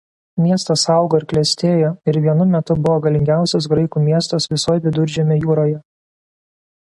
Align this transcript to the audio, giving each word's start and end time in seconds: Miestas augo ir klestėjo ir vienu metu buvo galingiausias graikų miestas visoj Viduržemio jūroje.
Miestas 0.43 0.83
augo 0.93 1.19
ir 1.21 1.25
klestėjo 1.33 1.91
ir 2.13 2.17
vienu 2.23 2.47
metu 2.55 2.77
buvo 2.87 2.97
galingiausias 3.05 3.69
graikų 3.75 4.03
miestas 4.09 4.49
visoj 4.55 4.79
Viduržemio 4.87 5.37
jūroje. 5.45 5.77